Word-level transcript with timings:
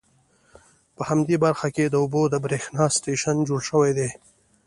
په 0.95 1.01
همدې 1.09 1.35
برخه 1.45 1.67
کې 1.75 1.85
د 1.89 1.95
اوبو 2.03 2.21
د 2.29 2.35
بریښنا 2.43 2.83
سټیشن 2.95 3.37
جوړ 3.49 3.61
شوي 3.69 3.91
دي. 3.97 4.09